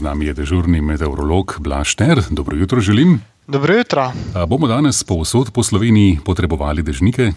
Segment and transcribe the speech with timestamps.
[0.00, 2.22] Z nami je dežurni meteorolog Blaž Ter.
[2.30, 3.20] Dobro jutro želim.
[3.46, 4.12] Dobro jutro.
[4.34, 7.32] A bomo danes povsod po Sloveniji potrebovali dežnike?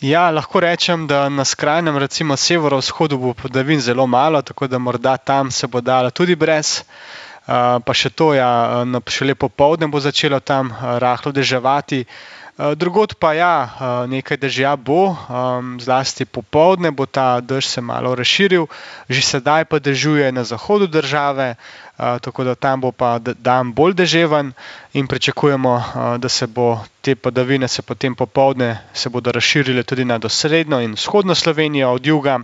[0.00, 5.16] Ja, lahko rečem, da na skrajnem, recimo severovzhodu, bo padavin zelo malo, tako da morda
[5.16, 6.82] tam se bo dalo tudi brez.
[7.46, 12.04] Pa še to, ja, šele popovdne bo začelo tam rahlo deževati.
[12.54, 13.54] Drugod pa ja,
[14.06, 15.18] nekaj dežja bo,
[15.82, 18.70] zlasti popovdne bo ta dež se malo razširil,
[19.10, 21.58] že sedaj pa dežuje na zahodu države,
[21.98, 24.54] tako da tam bo pa dan bolj deževen
[24.94, 25.74] in pričakujemo,
[26.22, 30.94] da se bo te padavine se potem popovdne se bodo razširile tudi na dosrednjo in
[30.94, 32.38] vzhodno Slovenijo od juga.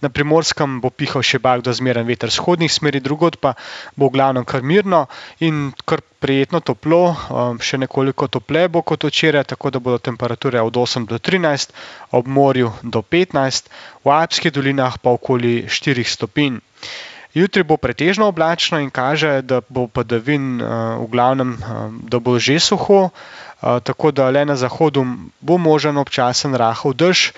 [0.00, 3.52] Na primorskem bo pihal še bak do zmeren veter vzhodnih smeri, drugod pa
[3.96, 5.06] bo v glavnem kar mirno
[5.44, 7.16] in kar prijetno toplo,
[7.60, 11.76] še nekoliko topleje bo kot včeraj, tako da bodo temperature od 8 do 13,
[12.16, 13.68] ob morju do 15,
[14.04, 16.60] v Alpskih dolinah pa okoli 4 stopinj.
[17.34, 21.54] Jutri bo pretežno oblačno in kaže, da bo padavin v glavnem,
[22.10, 23.10] da bo že suho,
[23.60, 25.04] tako da le na zahodu
[25.40, 27.30] bo možen občasen rahel dež,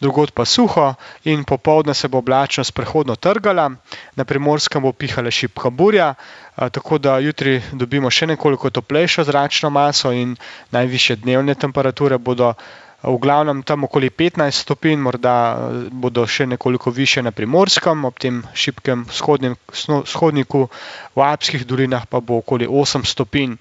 [0.00, 3.70] drugod pa suho in popoldne se bo oblačnost prehodno trgala,
[4.16, 6.14] na primorskem bo pihala šibka burja,
[6.56, 10.36] tako da jutri dobimo še nekoliko toplejšo zračno maso in
[10.70, 12.54] najvišje dnevne temperature bodo
[13.02, 15.56] v glavnem tam okoli 15 stopinj, morda
[15.88, 20.68] bodo še nekoliko višje na primorskem, ob tem šibkem vzhodniku,
[21.16, 23.56] v Alpskih dolinah pa bo okoli 8 stopinj.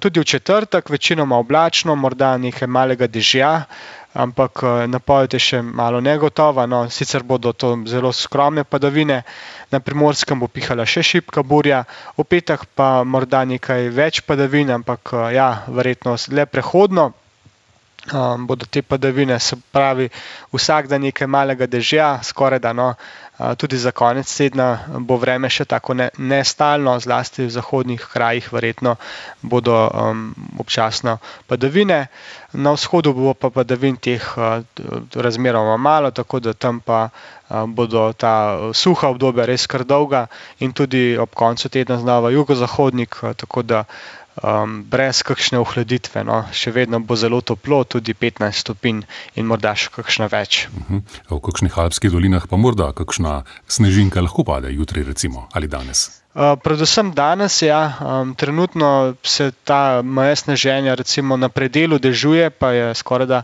[0.00, 3.68] Tudi v četrtek večinoma oblačno, morda nekaj malega dežja,
[4.14, 9.22] ampak napoved je še malo negotova, no, sicer bodo to zelo skromne padavine,
[9.70, 11.84] na primorskem bo pihala še šibka burja,
[12.18, 17.12] v petek pa morda nekaj več padavin, ampak ja, verjetno le prehodno.
[18.46, 20.08] Bodo te padavine, se pravi,
[20.52, 22.94] vsak dan nekaj malega dežja, skorajda, no,
[23.56, 28.96] tudi za konec tedna bo vreme še tako nestalno, zlasti v zahodnih krajih verjetno
[29.42, 29.76] bodo
[30.60, 32.06] občasno padavine.
[32.52, 34.22] Na vzhodu bo pa padavin teh
[35.14, 37.08] razmeroma malo, tako da tam pa
[37.66, 40.26] bodo ta suha obdobja res kar dolga
[40.58, 43.84] in tudi ob koncu tedna znova jugozahodnik, tako da
[44.42, 46.24] um, brez kakšne ohladitve.
[46.24, 46.44] No.
[46.52, 49.04] Še vedno bo zelo toplo, tudi 15 stopinj
[49.36, 50.66] in morda še kakšna več.
[50.68, 50.96] Mhm.
[50.96, 51.36] Uh -huh.
[51.36, 56.22] V kakšnih alpskih dolinah pa morda kakšna snežinka lahko pade jutri recimo, ali danes?
[56.34, 62.70] Uh, predvsem danes, ja, um, trenutno se ta meja sneženja recimo na predelu dežuje, pa
[62.70, 63.42] je skoraj da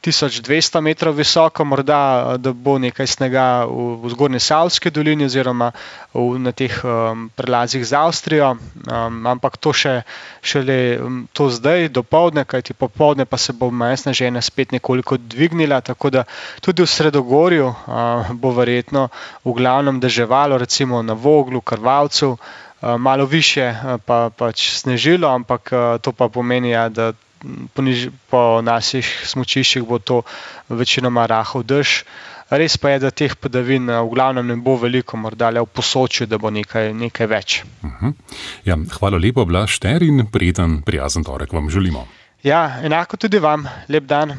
[0.00, 2.00] 1200 metrov visoko, morda
[2.34, 5.70] eh, da bo nekaj snega v, v zgornji Savski dolini oziroma
[6.14, 10.00] v, na teh um, prelazih z Avstrijo, um, ampak to še
[10.40, 15.80] šele ehm, to zdaj, dopoledne, kajti popoldne pa se bo majhna žena spet nekoliko dvignila,
[15.84, 16.24] tako da
[16.64, 19.10] tudi v Sredogorju uh, bo verjetno
[19.44, 23.74] v glavnem deževalo, recimo na Voglu, Krvavcu eh, malo više,
[24.06, 27.12] pa pač snežilo, ampak to pa pomeni, ja, da
[28.30, 30.22] po naših smučiščih bo to
[30.68, 32.04] večinoma rahel dež.
[32.50, 36.26] Res pa je, da teh padavin v glavnem ne bo veliko, morda le v Posočju,
[36.26, 37.60] da bo nekaj, nekaj več.
[38.66, 42.08] Ja, hvala lepa, Blaž Ter, in prijeten, prijazen torek vam želimo.
[42.42, 44.34] Ja, enako tudi vam, lep dan.